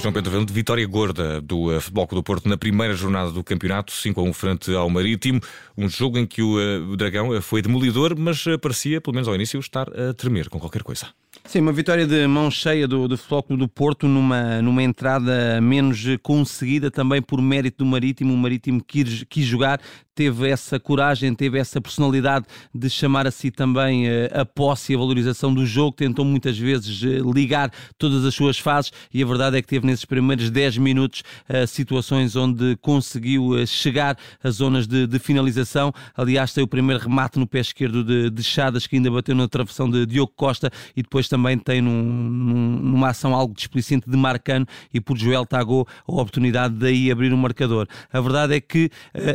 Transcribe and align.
João 0.00 0.14
Pedro 0.14 0.30
Valente, 0.32 0.50
vitória 0.50 0.86
gorda 0.86 1.42
do 1.42 1.76
uh, 1.76 1.78
Futebol 1.78 2.06
Clube 2.06 2.20
do 2.20 2.24
Porto 2.24 2.48
na 2.48 2.56
primeira 2.56 2.94
jornada 2.94 3.30
do 3.30 3.44
campeonato, 3.44 3.92
5 3.92 4.18
a 4.18 4.24
1 4.24 4.32
frente 4.32 4.74
ao 4.74 4.88
Marítimo. 4.88 5.40
Um 5.76 5.90
jogo 5.90 6.16
em 6.16 6.24
que 6.24 6.40
o, 6.40 6.56
o 6.90 6.96
Dragão 6.96 7.28
uh, 7.28 7.42
foi 7.42 7.60
demolidor, 7.60 8.18
mas 8.18 8.42
parecia, 8.62 8.98
pelo 8.98 9.14
menos 9.14 9.28
ao 9.28 9.34
início, 9.34 9.60
estar 9.60 9.88
a 9.90 10.14
tremer 10.14 10.48
com 10.48 10.58
qualquer 10.58 10.82
coisa. 10.82 11.08
Sim, 11.44 11.60
uma 11.60 11.72
vitória 11.72 12.06
de 12.06 12.26
mão 12.26 12.50
cheia 12.50 12.88
do, 12.88 13.08
do 13.08 13.16
Futebol 13.18 13.42
Clube 13.42 13.62
do 13.62 13.68
Porto 13.68 14.08
numa, 14.08 14.62
numa 14.62 14.82
entrada 14.82 15.60
menos 15.60 16.02
conseguida 16.22 16.90
também 16.90 17.20
por 17.20 17.42
mérito 17.42 17.84
do 17.84 17.86
Marítimo. 17.86 18.32
O 18.32 18.36
Marítimo 18.36 18.82
quis, 18.82 19.24
quis 19.28 19.44
jogar, 19.44 19.80
teve 20.20 20.50
essa 20.50 20.78
coragem, 20.78 21.34
teve 21.34 21.58
essa 21.58 21.80
personalidade 21.80 22.44
de 22.74 22.90
chamar 22.90 23.26
a 23.26 23.30
si 23.30 23.50
também 23.50 24.04
a 24.30 24.44
posse 24.44 24.92
e 24.92 24.94
a 24.94 24.98
valorização 24.98 25.54
do 25.54 25.64
jogo, 25.64 25.96
tentou 25.96 26.26
muitas 26.26 26.58
vezes 26.58 27.00
ligar 27.34 27.72
todas 27.96 28.22
as 28.22 28.34
suas 28.34 28.58
fases 28.58 28.92
e 29.14 29.22
a 29.22 29.26
verdade 29.26 29.56
é 29.56 29.62
que 29.62 29.68
teve 29.68 29.86
nesses 29.86 30.04
primeiros 30.04 30.50
10 30.50 30.76
minutos 30.76 31.22
uh, 31.48 31.66
situações 31.66 32.36
onde 32.36 32.76
conseguiu 32.82 33.66
chegar 33.66 34.14
às 34.44 34.56
zonas 34.56 34.86
de, 34.86 35.06
de, 35.06 35.18
finalização. 35.18 35.90
Aliás, 36.14 36.52
tem 36.52 36.62
o 36.62 36.68
primeiro 36.68 37.02
remate 37.02 37.38
no 37.38 37.46
pé 37.46 37.60
esquerdo 37.60 38.04
de, 38.04 38.28
de 38.28 38.42
Chadas, 38.42 38.86
que 38.86 38.96
ainda 38.96 39.10
bateu 39.10 39.34
na 39.34 39.48
travessão 39.48 39.90
de 39.90 40.04
Diogo 40.04 40.34
Costa, 40.36 40.70
e 40.94 41.02
depois 41.02 41.28
também 41.28 41.56
tem 41.56 41.80
num, 41.80 42.02
num, 42.02 42.76
numa 42.76 43.08
ação 43.08 43.34
algo 43.34 43.54
displicente 43.54 44.10
de 44.10 44.16
Marcano 44.18 44.66
e 44.92 45.00
por 45.00 45.16
Joel 45.16 45.46
Tagou 45.46 45.88
a 46.06 46.12
oportunidade 46.12 46.74
de 46.74 46.86
aí 46.86 47.10
abrir 47.10 47.32
o 47.32 47.38
marcador. 47.38 47.88
A 48.12 48.20
verdade 48.20 48.54
é 48.54 48.60
que 48.60 48.90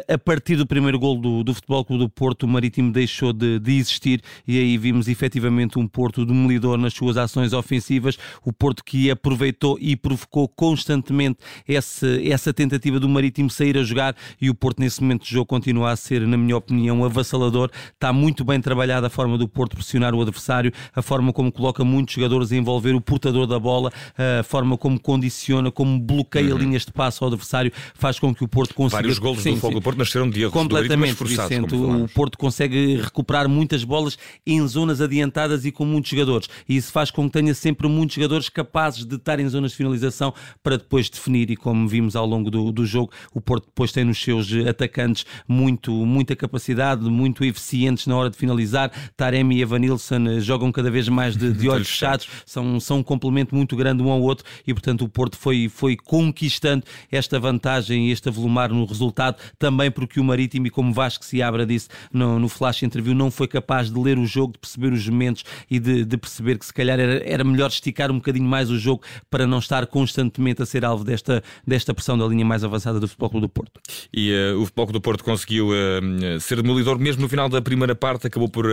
a 0.08 0.18
partir 0.18 0.56
do 0.56 0.68
primeiro 0.76 1.00
gol 1.00 1.16
do, 1.18 1.42
do 1.42 1.54
Futebol 1.54 1.86
Clube 1.86 2.04
do 2.04 2.10
Porto, 2.10 2.44
o 2.44 2.50
Marítimo 2.50 2.92
deixou 2.92 3.32
de, 3.32 3.60
de 3.60 3.78
existir 3.78 4.22
e 4.46 4.60
aí 4.60 4.78
vimos 4.78 5.08
efetivamente 5.08 5.80
um 5.80 5.88
Porto 5.88 6.26
demolidor 6.26 6.78
nas 6.78 6.94
suas 6.94 7.16
ações 7.16 7.54
ofensivas, 7.54 8.18
o 8.44 8.52
Porto 8.52 8.84
que 8.84 9.10
aproveitou 9.10 9.78
e 9.80 9.96
provocou 9.96 10.50
constantemente 10.50 11.40
esse, 11.66 12.30
essa 12.30 12.54
tentativa 12.54 13.00
do 13.00 13.08
Marítimo 13.08 13.50
sair 13.50 13.78
a 13.78 13.84
jogar 13.84 14.18
e 14.42 14.50
o 14.50 14.54
Porto 14.54 14.82
nesse 14.82 15.02
momento 15.02 15.24
de 15.24 15.32
jogo 15.32 15.46
continua 15.46 15.92
a 15.92 15.96
ser, 15.96 16.28
na 16.28 16.36
minha 16.36 16.58
opinião, 16.58 17.06
avassalador. 17.06 17.72
Está 17.94 18.12
muito 18.12 18.44
bem 18.44 18.60
trabalhada 18.60 19.08
a 19.08 19.10
forma 19.10 19.38
do 19.38 19.48
Porto 19.48 19.78
pressionar 19.78 20.14
o 20.14 20.22
adversário, 20.22 20.74
a 20.94 21.02
forma 21.02 21.32
como 21.32 21.54
coloca 21.54 21.86
muitos 21.86 22.16
jogadores 22.16 22.52
a 22.52 22.58
envolver 22.58 22.94
o 22.94 23.00
portador 23.00 23.48
da 23.48 23.58
bola, 23.58 23.94
a 24.18 24.44
forma 24.44 24.78
como 24.78 25.00
condiciona, 25.00 25.72
como 25.72 25.98
bloqueia 25.98 26.54
uhum. 26.54 26.60
linhas 26.60 26.86
de 26.86 26.92
passo 26.92 27.24
ao 27.24 27.30
adversário, 27.30 27.72
faz 27.94 28.20
com 28.20 28.36
que 28.36 28.44
o 28.44 28.48
Porto 28.48 28.74
consiga... 28.74 28.98
Vários 28.98 29.20
golos 29.20 29.42
sim, 29.42 29.54
do 29.54 29.62
Fogo 29.62 29.76
do 29.76 29.82
Porto 29.82 30.00
nasceram 30.00 30.30
de 30.30 30.42
erros 30.42 30.54
Completamente, 30.56 31.18
do 31.18 31.26
Vicente. 31.26 31.76
O 31.76 32.08
Porto 32.08 32.38
consegue 32.38 32.96
recuperar 32.96 33.50
muitas 33.50 33.84
bolas 33.84 34.18
em 34.46 34.66
zonas 34.68 35.02
adiantadas 35.02 35.66
e 35.66 35.72
com 35.72 35.86
muitos 35.86 36.10
jogadores. 36.10 36.50
E 36.68 36.78
isso 36.78 36.92
faz 36.92 37.12
com 37.12 37.26
que 37.26 37.34
tenha 37.34 37.54
sempre 37.54 37.88
muitos 37.88 38.16
jogadores 38.16 38.48
capazes 38.48 39.06
de 39.06 39.16
estar 39.16 39.40
em 39.40 39.48
zonas 39.50 39.72
de 39.72 39.78
finalização 39.78 40.34
para 40.64 40.78
depois 40.78 41.10
definir. 41.10 41.50
E 41.52 41.56
como 41.56 41.88
vimos 41.88 42.16
ao 42.16 42.26
longo 42.26 42.50
do, 42.50 42.72
do 42.72 42.86
jogo, 42.86 43.12
o 43.34 43.42
Porto 43.42 43.66
depois 43.66 43.92
tem 43.92 44.06
nos 44.06 44.22
seus 44.22 44.50
atacantes 44.68 45.26
muito, 45.48 45.92
muita 45.92 46.36
capacidade, 46.36 47.04
muito 47.04 47.44
eficientes 47.44 48.08
na 48.08 48.16
hora 48.16 48.30
de 48.30 48.38
finalizar. 48.38 48.92
Taremi 49.18 49.58
e 49.58 49.62
Evanilson 49.62 50.28
eh, 50.28 50.40
jogam 50.40 50.72
cada 50.72 50.90
vez 50.90 51.10
mais 51.10 51.36
de, 51.36 51.52
de 51.52 51.68
olhos 51.70 51.90
fechados, 51.90 52.28
são, 52.46 52.80
são 52.80 53.00
um 53.00 53.04
complemento 53.04 53.54
muito 53.54 53.76
grande 53.76 54.02
um 54.02 54.10
ao 54.10 54.22
outro 54.22 54.46
e, 54.66 54.74
portanto, 54.74 55.04
o 55.04 55.10
Porto 55.10 55.38
foi, 55.38 55.70
foi 55.70 55.98
conquistando 55.98 56.84
esta 57.12 57.40
vantagem 57.40 58.08
e 58.08 58.12
este 58.12 58.30
avolumar 58.30 58.70
no 58.70 58.86
resultado, 58.86 59.38
também 59.60 59.92
porque 59.92 60.20
o 60.20 60.24
Marítimo, 60.46 60.68
e 60.68 60.70
como 60.70 60.94
Vasco 60.94 61.26
Seabra 61.26 61.66
disse 61.66 61.90
no, 62.14 62.40
no 62.40 62.48
Flash 62.48 62.84
Interview, 62.84 63.16
não 63.16 63.32
foi 63.32 63.48
capaz 63.48 63.92
de 63.92 64.00
ler 64.00 64.18
o 64.18 64.26
jogo, 64.26 64.54
de 64.54 64.60
perceber 64.60 64.94
os 64.94 65.08
momentos 65.08 65.44
e 65.70 65.80
de, 65.80 66.06
de 66.06 66.18
perceber 66.18 66.58
que 66.58 66.66
se 66.66 66.74
calhar 66.74 67.00
era, 67.00 67.24
era 67.26 67.44
melhor 67.44 67.70
esticar 67.70 68.12
um 68.12 68.16
bocadinho 68.16 68.48
mais 68.48 68.70
o 68.70 68.78
jogo 68.78 69.04
para 69.30 69.48
não 69.48 69.60
estar 69.60 69.86
constantemente 69.88 70.62
a 70.62 70.66
ser 70.66 70.86
alvo 70.86 71.04
desta, 71.04 71.44
desta 71.66 71.94
pressão 71.94 72.18
da 72.18 72.26
linha 72.26 72.46
mais 72.46 72.64
avançada 72.64 73.00
do 73.00 73.08
Futebol 73.08 73.30
Clube 73.30 73.48
do 73.48 73.50
Porto. 73.50 73.82
E 74.14 74.32
uh, 74.32 74.62
o 74.62 74.66
Futebol 74.66 74.86
Clube 74.86 75.00
do 75.00 75.02
Porto 75.02 75.24
conseguiu 75.24 75.70
uh, 75.70 76.40
ser 76.40 76.62
demolidor 76.62 77.00
mesmo 77.00 77.22
no 77.24 77.30
final 77.30 77.50
da 77.50 77.62
primeira 77.62 77.96
parte, 77.96 78.28
acabou 78.28 78.48
por 78.50 78.66
uh, 78.66 78.72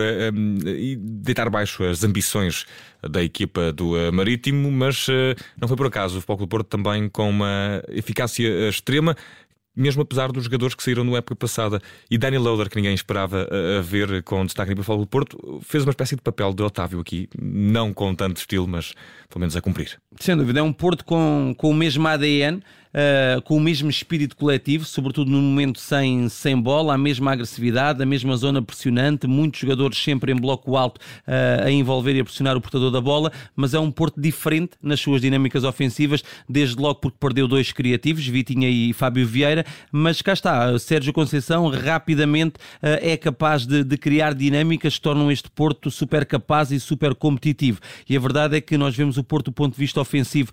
deitar 0.97 1.49
baixo 1.49 1.83
as 1.83 2.03
ambições 2.03 2.65
da 3.09 3.21
equipa 3.21 3.73
do 3.73 3.93
Marítimo, 4.13 4.71
mas 4.71 5.07
não 5.59 5.67
foi 5.67 5.75
por 5.75 5.87
acaso. 5.87 6.17
O 6.17 6.21
Futebol 6.21 6.37
Clube 6.37 6.49
do 6.49 6.51
Porto 6.51 6.67
também 6.67 7.09
com 7.09 7.29
uma 7.29 7.83
eficácia 7.89 8.69
extrema 8.69 9.13
mesmo 9.75 10.01
apesar 10.01 10.31
dos 10.31 10.45
jogadores 10.45 10.75
que 10.75 10.83
saíram 10.83 11.03
na 11.03 11.17
época 11.17 11.35
passada. 11.35 11.81
E 12.09 12.17
Daniel 12.17 12.43
Lauder, 12.43 12.69
que 12.69 12.75
ninguém 12.75 12.93
esperava 12.93 13.47
a, 13.49 13.79
a 13.79 13.81
ver 13.81 14.23
com 14.23 14.45
destaque 14.45 14.75
para 14.75 14.93
o 14.93 14.97
do 14.97 15.07
Porto, 15.07 15.61
fez 15.63 15.83
uma 15.83 15.91
espécie 15.91 16.15
de 16.15 16.21
papel 16.21 16.53
de 16.53 16.63
Otávio 16.63 16.99
aqui, 16.99 17.27
não 17.39 17.93
com 17.93 18.13
tanto 18.13 18.37
estilo, 18.37 18.67
mas 18.67 18.93
pelo 19.29 19.39
menos 19.39 19.55
a 19.55 19.61
cumprir. 19.61 19.99
Sem 20.19 20.37
dúvida, 20.37 20.59
é 20.59 20.63
um 20.63 20.73
Porto 20.73 21.03
com, 21.03 21.53
com 21.57 21.69
o 21.69 21.73
mesmo 21.73 22.07
ADN 22.07 22.61
uh, 22.93 23.41
com 23.41 23.57
o 23.57 23.59
mesmo 23.59 23.89
espírito 23.89 24.35
coletivo, 24.35 24.85
sobretudo 24.85 25.29
no 25.29 25.41
momento 25.41 25.79
sem, 25.79 26.29
sem 26.29 26.59
bola, 26.59 26.93
a 26.93 26.97
mesma 26.97 27.31
agressividade, 27.31 28.01
a 28.01 28.05
mesma 28.05 28.35
zona 28.37 28.61
pressionante, 28.61 29.27
muitos 29.27 29.59
jogadores 29.59 29.97
sempre 29.97 30.31
em 30.31 30.35
bloco 30.35 30.75
alto 30.77 30.99
uh, 31.27 31.65
a 31.65 31.71
envolver 31.71 32.15
e 32.15 32.19
a 32.19 32.23
pressionar 32.23 32.55
o 32.55 32.61
portador 32.61 32.91
da 32.91 33.01
bola, 33.01 33.31
mas 33.55 33.73
é 33.73 33.79
um 33.79 33.91
Porto 33.91 34.19
diferente 34.19 34.71
nas 34.81 34.99
suas 34.99 35.21
dinâmicas 35.21 35.63
ofensivas, 35.63 36.23
desde 36.49 36.75
logo 36.81 36.95
porque 36.95 37.17
perdeu 37.19 37.47
dois 37.47 37.71
criativos, 37.71 38.25
Vitinha 38.25 38.69
e 38.69 38.91
Fábio 38.91 39.25
Vieira, 39.25 39.65
mas 39.91 40.21
cá 40.21 40.33
está, 40.33 40.77
Sérgio 40.79 41.13
Conceição 41.13 41.69
rapidamente 41.69 42.55
uh, 42.55 42.99
é 43.01 43.15
capaz 43.15 43.65
de, 43.65 43.83
de 43.83 43.97
criar 43.97 44.33
dinâmicas 44.33 44.95
que 44.95 45.01
tornam 45.01 45.31
este 45.31 45.49
Porto 45.49 45.91
super 45.91 46.25
capaz 46.25 46.71
e 46.71 46.79
super 46.79 47.13
competitivo. 47.15 47.79
E 48.09 48.17
a 48.17 48.19
verdade 48.19 48.57
é 48.57 48.61
que 48.61 48.77
nós 48.77 48.95
vemos 48.95 49.17
o 49.17 49.23
Porto 49.23 49.45
do 49.45 49.51
ponto 49.51 49.73
de 49.73 49.79
vista 49.79 49.99
ofensivo 49.99 50.51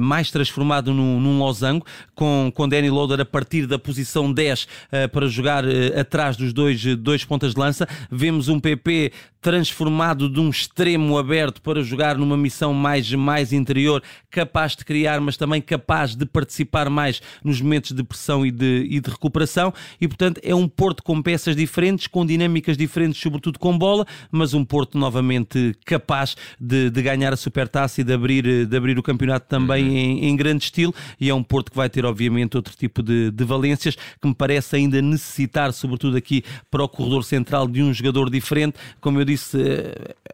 mais 0.00 0.30
transformado 0.30 0.92
num, 0.92 1.18
num 1.20 1.42
losango, 1.60 1.84
com, 2.14 2.50
com 2.54 2.68
Danny 2.68 2.90
Loader 2.90 3.20
a 3.20 3.24
partir 3.24 3.66
da 3.66 3.78
posição 3.78 4.32
10 4.32 4.62
uh, 4.62 4.66
eh, 4.92 5.08
para 5.08 5.26
jogar 5.28 5.64
uh, 5.64 5.68
atrás 5.98 6.36
dos 6.36 6.52
dois, 6.52 6.82
dois 6.96 7.24
pontas 7.24 7.54
de 7.54 7.60
lança. 7.60 7.86
Vemos 8.10 8.48
um 8.48 8.58
PP 8.58 9.12
transformado 9.40 10.28
de 10.28 10.38
um 10.38 10.50
extremo 10.50 11.16
aberto 11.16 11.62
para 11.62 11.82
jogar 11.82 12.16
numa 12.18 12.36
missão 12.36 12.74
mais, 12.74 13.10
mais 13.12 13.52
interior, 13.52 14.02
capaz 14.30 14.76
de 14.76 14.84
criar, 14.84 15.20
mas 15.20 15.36
também 15.36 15.62
capaz 15.62 16.14
de 16.14 16.26
participar 16.26 16.90
mais 16.90 17.22
nos 17.42 17.60
momentos 17.60 17.92
de 17.92 18.02
pressão 18.02 18.44
e 18.44 18.50
de, 18.50 18.86
e 18.90 19.00
de 19.00 19.10
recuperação. 19.10 19.72
E, 20.00 20.06
portanto, 20.06 20.40
é 20.44 20.54
um 20.54 20.68
Porto 20.68 21.02
com 21.02 21.20
peças 21.22 21.56
diferentes, 21.56 22.06
com 22.06 22.24
dinâmicas 22.24 22.76
diferentes, 22.76 23.20
sobretudo 23.20 23.58
com 23.58 23.76
bola, 23.76 24.06
mas 24.30 24.54
um 24.54 24.64
Porto 24.64 24.98
novamente 24.98 25.74
capaz 25.84 26.36
de, 26.60 26.90
de 26.90 27.02
ganhar 27.02 27.32
a 27.32 27.36
supertaça 27.36 28.00
e 28.00 28.04
de 28.04 28.12
abrir, 28.12 28.66
de 28.66 28.76
abrir 28.76 28.98
o 28.98 29.02
campeonato 29.02 29.46
também 29.48 29.88
uhum. 29.88 29.96
em, 29.96 30.24
em 30.26 30.36
grande 30.36 30.64
estilo. 30.64 30.94
E 31.18 31.28
é 31.28 31.34
um 31.34 31.42
Porto 31.50 31.72
que 31.72 31.76
vai 31.76 31.90
ter, 31.90 32.06
obviamente, 32.06 32.56
outro 32.56 32.76
tipo 32.76 33.02
de, 33.02 33.32
de 33.32 33.44
valências, 33.44 33.96
que 33.96 34.28
me 34.28 34.34
parece 34.34 34.76
ainda 34.76 35.02
necessitar, 35.02 35.72
sobretudo 35.72 36.16
aqui 36.16 36.44
para 36.70 36.84
o 36.84 36.88
corredor 36.88 37.24
central, 37.24 37.66
de 37.66 37.82
um 37.82 37.92
jogador 37.92 38.30
diferente. 38.30 38.78
Como 39.00 39.20
eu 39.20 39.24
disse, 39.24 39.58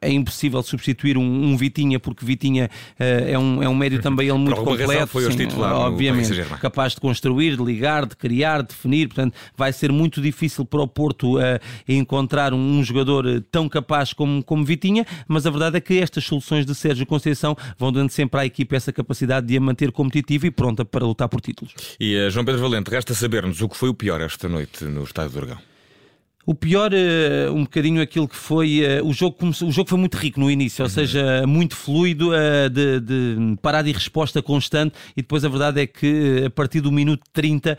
é 0.03 0.13
impossível 0.13 0.63
substituir 0.63 1.17
um, 1.17 1.23
um 1.23 1.57
Vitinha, 1.57 1.99
porque 1.99 2.23
Vitinha 2.23 2.69
uh, 3.01 3.03
é, 3.03 3.39
um, 3.39 3.63
é 3.63 3.69
um 3.69 3.75
médio 3.75 4.03
também 4.03 4.29
ele 4.29 4.37
muito 4.37 4.63
completo. 4.63 5.07
Foi 5.07 5.31
sim, 5.31 5.39
titular 5.39 5.73
obviamente, 5.75 6.31
capaz 6.61 6.93
de 6.93 7.01
construir, 7.01 7.57
de 7.57 7.65
ligar, 7.65 8.05
de 8.05 8.15
criar, 8.15 8.61
de 8.63 8.69
definir. 8.69 9.09
Portanto, 9.09 9.35
vai 9.57 9.73
ser 9.73 9.91
muito 9.91 10.21
difícil 10.21 10.67
para 10.67 10.83
o 10.83 10.89
Porto 10.89 11.39
uh, 11.39 11.41
encontrar 11.89 12.53
um, 12.53 12.79
um, 12.79 12.85
jogador 12.85 13.27
eh, 13.27 13.43
tão 13.51 13.69
capaz 13.71 14.13
como, 14.13 14.45
como 14.45 14.65
Vitinha, 14.65 15.07
mas 15.27 15.47
a 15.47 15.51
verdade 15.51 15.79
é 15.79 15.81
que 15.81 15.99
estas 15.99 16.25
soluções 16.25 16.67
de 16.67 16.75
Sérgio 16.75 17.07
Conceição 17.07 17.57
vão 17.79 17.91
dando 17.91 18.11
sempre 18.11 18.41
à 18.41 18.45
equipe 18.45 18.77
essa 18.77 18.93
capacidade 18.93 19.47
de 19.47 19.57
a 19.57 19.61
manter 19.61 19.91
competitiva 19.93 20.47
e 20.47 20.51
pronta 20.51 20.85
para 20.85 21.06
lutar 21.07 21.29
por 21.29 21.41
títulos. 21.41 21.75
E 21.99 22.17
uh, 22.17 22.31
João 22.31 22.45
Pedro 22.45 22.61
Valente, 22.61 22.91
resta 22.91 23.15
saber-nos 23.15 23.61
o 23.61 23.69
que 23.69 23.77
foi 23.77 23.89
o 23.89 23.95
pior 23.95 24.21
esta 24.21 24.49
noite 24.49 24.85
no 24.85 25.05
Estádio 25.05 25.33
do 25.33 25.41
Dragão. 25.41 25.76
O 26.47 26.55
pior, 26.55 26.93
uh, 26.93 27.53
um 27.53 27.65
bocadinho 27.65 28.01
aquilo 28.01 28.29
que 28.29 28.37
foi. 28.37 28.81
Uh, 28.81 29.05
o, 29.05 29.13
jogo 29.13 29.37
começou, 29.37 29.69
o 29.69 29.73
jogo 29.73 29.91
foi 29.91 29.99
muito 29.99 30.17
rico 30.17 30.39
no 30.39 30.49
início, 30.49 30.85
ou 30.85 30.89
uhum. 30.89 30.95
seja, 30.95 31.45
muito 31.45 31.75
fluido, 31.75 32.31
uh, 32.31 32.71
de, 32.71 33.01
de, 33.01 33.57
parada 33.61 33.91
e 33.91 33.93
resposta 33.93 34.41
constante, 34.41 34.95
e 35.17 35.23
depois 35.23 35.45
a 35.45 35.49
verdade 35.49 35.81
é 35.81 35.87
que 35.89 36.45
a 36.47 36.51
partir 36.51 36.81
do 36.81 36.93
minuto 36.93 37.25
30 37.33 37.77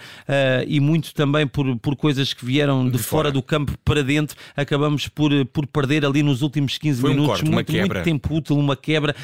e 0.67 0.79
muito 0.81 1.13
também 1.13 1.47
por, 1.47 1.77
por 1.77 1.95
coisas 1.95 2.33
que 2.33 2.43
vieram 2.43 2.85
de, 2.85 2.91
de 2.91 2.97
fora. 2.97 3.29
fora. 3.29 3.31
do 3.31 3.41
campo 3.41 3.73
para 3.85 4.03
dentro, 4.03 4.35
acabamos 4.55 5.07
por, 5.07 5.31
por 5.45 5.65
perder 5.65 6.05
ali 6.05 6.21
nos 6.21 6.41
últimos 6.41 6.77
15 6.77 6.99
foi 6.99 7.11
minutos 7.11 7.41
um 7.41 7.51
corte, 7.51 7.51
muito, 7.51 7.71
muito 7.71 8.03
tempo 8.03 8.35
útil, 8.35 8.57
uma 8.57 8.75
quebra. 8.75 9.15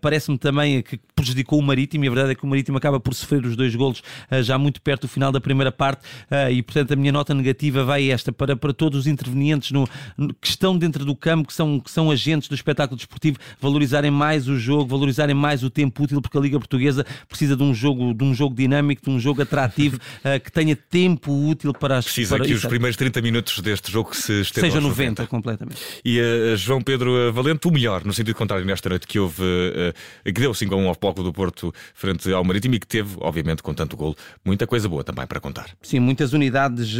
Parece-me 0.00 0.38
também 0.38 0.82
que 0.82 0.98
prejudicou 1.14 1.58
o 1.58 1.62
Marítimo, 1.62 2.04
e 2.04 2.08
a 2.08 2.10
verdade 2.10 2.32
é 2.32 2.34
que 2.34 2.42
o 2.42 2.46
Marítimo 2.48 2.78
acaba 2.78 2.98
por 2.98 3.14
sofrer 3.14 3.44
os 3.44 3.54
dois 3.54 3.74
golos 3.76 4.02
já 4.42 4.58
muito 4.58 4.82
perto 4.82 5.02
do 5.02 5.08
final 5.08 5.30
da 5.30 5.40
primeira 5.40 5.70
parte, 5.70 6.02
e 6.50 6.62
portanto 6.62 6.92
a 6.92 6.96
minha 6.96 7.12
nota 7.12 7.32
negativa 7.32 7.84
vai 7.84 8.10
esta 8.10 8.32
para, 8.32 8.56
para 8.56 8.71
para 8.72 8.74
todos 8.74 9.00
os 9.00 9.06
intervenientes 9.06 9.70
no, 9.70 9.86
no, 10.16 10.34
que 10.34 10.46
estão 10.46 10.76
dentro 10.76 11.04
do 11.04 11.14
campo, 11.14 11.46
que 11.46 11.54
são, 11.54 11.78
que 11.78 11.90
são 11.90 12.10
agentes 12.10 12.48
do 12.48 12.54
espetáculo 12.54 12.96
desportivo, 12.96 13.38
valorizarem 13.60 14.10
mais 14.10 14.48
o 14.48 14.58
jogo, 14.58 14.86
valorizarem 14.86 15.34
mais 15.34 15.62
o 15.62 15.70
tempo 15.70 16.02
útil, 16.02 16.20
porque 16.20 16.36
a 16.36 16.40
Liga 16.40 16.58
Portuguesa 16.58 17.06
precisa 17.28 17.54
de 17.54 17.62
um 17.62 17.74
jogo, 17.74 18.14
de 18.14 18.24
um 18.24 18.34
jogo 18.34 18.54
dinâmico, 18.54 19.02
de 19.02 19.10
um 19.10 19.20
jogo 19.20 19.42
atrativo, 19.42 19.96
uh, 19.96 20.40
que 20.42 20.50
tenha 20.50 20.74
tempo 20.74 21.32
útil 21.32 21.72
para 21.72 21.98
as 21.98 22.06
Precisa 22.06 22.36
para, 22.36 22.46
que 22.46 22.54
os 22.54 22.64
primeiros 22.64 22.96
30 22.96 23.20
minutos 23.20 23.60
deste 23.60 23.92
jogo 23.92 24.16
se 24.16 24.40
estejam 24.40 24.70
Seja 24.70 24.80
90, 24.80 25.22
90, 25.22 25.26
completamente. 25.26 25.80
E 26.04 26.20
uh, 26.20 26.56
João 26.56 26.80
Pedro 26.80 27.32
Valente, 27.32 27.68
o 27.68 27.70
melhor, 27.70 28.04
no 28.04 28.12
sentido 28.12 28.34
contrário, 28.34 28.64
nesta 28.64 28.88
noite 28.88 29.06
que 29.06 29.18
houve, 29.18 29.42
uh, 29.42 30.24
que 30.24 30.40
deu 30.40 30.54
5 30.54 30.74
a 30.74 30.78
1 30.78 30.88
ao 30.88 30.94
Foco 30.94 31.22
do 31.22 31.32
Porto 31.32 31.72
frente 31.94 32.32
ao 32.32 32.42
Marítimo 32.44 32.74
e 32.74 32.80
que 32.80 32.86
teve, 32.86 33.16
obviamente, 33.20 33.62
com 33.62 33.74
tanto 33.74 33.96
gol, 33.96 34.16
muita 34.44 34.66
coisa 34.66 34.88
boa 34.88 35.04
também 35.04 35.26
para 35.26 35.40
contar. 35.40 35.70
Sim, 35.82 36.00
muitas 36.00 36.32
unidades 36.32 36.96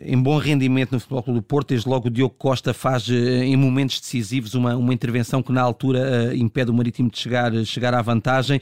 em 0.00 0.20
bom 0.20 0.38
rendimento 0.38 0.77
no 0.92 1.00
Futebol 1.00 1.22
Clube 1.22 1.40
do 1.40 1.42
Porto, 1.42 1.68
desde 1.68 1.88
logo 1.88 2.08
o 2.08 2.10
Diogo 2.10 2.34
Costa 2.36 2.72
faz 2.74 3.08
em 3.08 3.56
momentos 3.56 4.00
decisivos 4.00 4.54
uma, 4.54 4.76
uma 4.76 4.94
intervenção 4.94 5.42
que 5.42 5.52
na 5.52 5.62
altura 5.62 6.34
impede 6.34 6.70
o 6.70 6.74
Marítimo 6.74 7.10
de 7.10 7.18
chegar, 7.18 7.52
chegar 7.64 7.94
à 7.94 8.02
vantagem. 8.02 8.60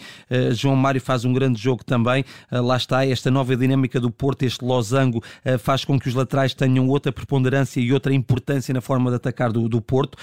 João 0.53 0.77
Mário 0.77 1.01
faz 1.01 1.25
um 1.25 1.33
grande 1.33 1.61
jogo 1.61 1.85
também. 1.85 2.25
lá 2.51 2.77
está, 2.77 3.07
esta 3.07 3.31
nova 3.31 3.57
dinâmica 3.57 4.01
do 4.01 4.11
Porto, 4.11 4.43
este 4.43 4.65
losango, 4.65 5.23
faz 5.59 5.85
com 5.85 5.99
que 5.99 6.09
os 6.09 6.15
laterais 6.15 6.55
tenham 6.55 6.89
outra 6.89 7.13
preponderância 7.13 7.81
e 7.81 7.93
outra 7.93 8.13
importância 8.13 8.73
na 8.73 8.81
forma 8.81 9.11
de 9.11 9.17
atacar 9.17 9.53
do, 9.53 9.69
do 9.69 9.81
Porto. 9.81 10.17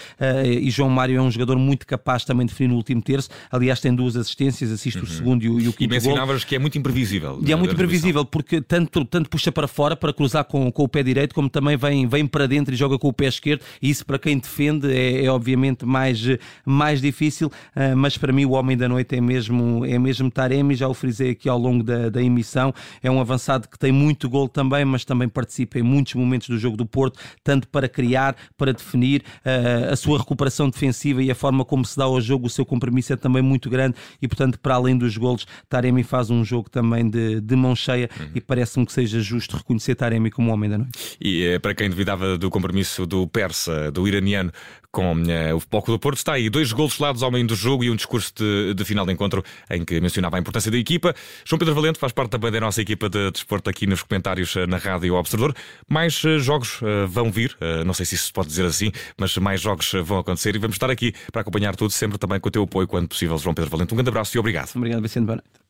e 0.46 0.69
João 0.69 0.89
Mário 0.89 1.18
é 1.18 1.22
um 1.22 1.31
jogador 1.31 1.57
muito 1.57 1.86
capaz 1.86 2.25
também 2.25 2.46
de 2.46 2.54
definir 2.54 2.69
no 2.69 2.75
último 2.75 3.01
terço. 3.01 3.30
Aliás, 3.51 3.80
tem 3.80 3.94
duas 3.94 4.16
assistências, 4.16 4.72
assiste 4.72 4.98
uhum. 4.98 5.04
o 5.04 5.07
segundo 5.07 5.44
e 5.44 5.50
o, 5.50 5.60
e 5.60 5.68
o 5.68 5.74
quinto. 5.74 5.84
E 5.84 5.88
mencionavas 5.88 6.44
que 6.44 6.56
é 6.56 6.60
muito 6.60 6.78
imprevisível. 6.78 7.39
E 7.46 7.51
é 7.51 7.56
muito 7.56 7.74
imprevisível, 7.74 8.25
porque 8.25 8.62
tanto, 8.62 9.06
tanto 9.06 9.30
puxa 9.30 9.51
para 9.51 9.68
fora 9.68 9.96
para 9.96 10.13
cruzar 10.13 10.44
com, 10.46 10.72
com 10.72 10.84
o 10.84 10.88
pé 10.88 11.04
direito, 11.04 11.34
como 11.34 11.50
também 11.50 11.78
vem, 11.84 12.08
vem 12.08 12.26
para 12.26 12.48
dentro 12.48 12.74
e 12.74 12.78
joga 12.78 12.98
com 12.98 13.08
o 13.08 13.14
pé 13.14 13.26
esquerdo. 13.26 13.62
E 13.82 13.90
isso, 13.90 14.06
para 14.06 14.18
quem 14.18 14.38
defende, 14.38 14.92
é, 14.92 15.26
é 15.26 15.30
obviamente 15.30 15.86
mais, 15.86 16.22
mais 16.66 17.02
difícil. 17.02 17.48
Uh, 17.48 17.96
mas 17.96 18.18
para 18.18 18.32
mim, 18.32 18.46
o 18.46 18.52
homem 18.52 18.78
da 18.78 18.88
noite 18.88 19.16
é 19.16 19.22
mesmo, 19.22 19.86
é 19.86 20.00
mesmo 20.00 20.32
Taremi. 20.32 20.76
Já 20.76 20.88
o 20.88 20.94
frisei 20.94 21.32
aqui 21.32 21.50
ao 21.50 21.58
longo 21.58 21.84
da, 21.84 22.10
da 22.10 22.22
emissão. 22.22 22.74
É 23.02 23.12
um 23.12 23.20
avançado 23.20 23.68
que 23.68 23.78
tem 23.78 23.92
muito 23.92 24.30
gol 24.30 24.48
também, 24.48 24.86
mas 24.86 25.04
também 25.04 25.28
participa 25.28 25.80
em 25.80 25.84
muitos 25.84 26.14
momentos 26.14 26.48
do 26.48 26.58
jogo 26.58 26.78
do 26.78 26.86
Porto, 26.86 27.20
tanto 27.44 27.68
para 27.68 27.88
criar, 27.88 28.36
para 28.58 28.74
definir 28.74 29.24
uh, 29.46 29.92
a 29.92 29.96
sua 29.96 30.18
recuperação 30.18 30.70
defensiva 30.70 31.22
e 31.22 31.30
a 31.30 31.36
forma 31.36 31.66
como 31.66 31.86
se 31.86 31.98
dá 31.98 32.06
ao 32.06 32.20
jogo, 32.22 32.48
o 32.48 32.50
seu 32.50 32.66
compromisso 32.66 33.14
é 33.14 33.16
também 33.16 33.42
muito 33.42 33.70
grande 33.70 33.96
e, 34.22 34.28
portanto, 34.28 34.60
para 34.60 34.76
além 34.76 34.98
dos 34.98 35.18
golos, 35.18 35.46
Taremi 35.68 36.04
faz 36.04 36.30
um 36.30 36.44
jogo 36.44 36.70
também 36.70 37.10
de, 37.10 37.42
de 37.42 37.56
mão 37.56 37.76
cheia 37.76 38.10
uhum. 38.20 38.28
e 38.36 38.42
parece-me 38.42 38.86
que 38.86 38.94
seja 38.94 39.20
justo 39.20 39.58
reconhecer 39.58 39.96
Taremi 39.96 40.30
como 40.30 40.52
homem 40.52 40.70
da 40.70 40.78
noite. 40.78 41.18
E 41.20 41.44
é 41.44 41.60
para 41.60 41.73
quem 41.74 41.90
duvidava 41.90 42.38
do 42.38 42.50
compromisso 42.50 43.06
do 43.06 43.28
persa, 43.28 43.92
do 43.92 44.08
iraniano, 44.08 44.52
com 44.92 45.14
uh, 45.16 45.56
o 45.56 45.60
Foco 45.60 45.92
do 45.92 45.98
Porto. 45.98 46.18
Está 46.18 46.34
aí 46.34 46.50
dois 46.50 46.72
golos 46.72 47.00
lados 47.00 47.24
ao 47.24 47.31
meio 47.31 47.46
do 47.48 47.56
jogo 47.56 47.84
e 47.84 47.90
um 47.90 47.96
discurso 47.96 48.31
de, 48.36 48.75
de, 48.75 48.86
final 48.86 49.06
de 49.06 49.12
encontro 49.12 49.44
em 49.70 49.84
que 49.84 50.00
mencionava 50.00 50.38
a 50.38 50.40
importância 50.40 50.70
da 50.70 50.78
equipa. 50.78 51.16
João 51.44 51.58
Pedro 51.58 51.74
Valente 51.74 51.98
faz 51.98 52.14
parte 52.14 52.30
também 52.30 52.52
da 52.52 52.60
nossa 52.60 52.81
equipa 52.81 53.10
de 53.10 53.31
desporto 53.31 53.70
aqui 53.70 53.88
nos 53.88 54.04
comentários 54.04 54.56
uh, 54.56 54.68
na 54.68 54.78
Rádio 54.78 55.16
Observador. 55.16 55.56
Mais 55.90 56.24
uh, 56.24 56.38
jogos 56.40 56.80
vão 57.08 57.31
vir, 57.31 57.58
não 57.86 57.94
sei 57.94 58.06
se 58.06 58.16
isso 58.16 58.28
se 58.28 58.34
pode 58.34 58.48
dizer 58.48 58.66
assim, 58.66 58.92
mas 59.18 59.36
mais 59.38 59.62
jogos 59.62 59.92
vão 60.04 60.20
acontecer 60.20 60.56
e 60.56 60.60
vamos 60.60 60.75
estar 60.75 60.92
aqui 60.92 61.14
para 61.31 61.42
acompanhar 61.42 61.75
tudo, 61.75 61.92
sempre 61.92 62.18
também 62.18 62.40
com 62.40 62.50
o 62.50 62.52
teu 62.52 62.64
apoio 62.64 62.88
quando 62.88 63.08
possível, 63.08 63.38
João 63.38 63.56
Pedro 63.56 63.72
Valente. 63.72 63.94
Um 63.94 63.98
grande 63.98 64.10
abraço 64.10 64.38
e 64.38 64.40
obrigado. 64.40 64.70
Obrigado, 64.75 65.02
Vicente. 65.02 65.25
Boa 65.25 65.38
noite. 65.38 65.62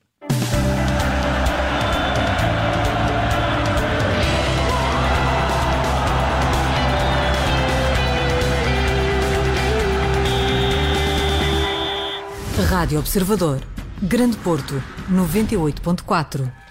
Rádio 12.73 12.97
Observador. 12.97 13.59
Grande 14.01 14.35
Porto, 14.37 14.81
98.4. 15.07 16.62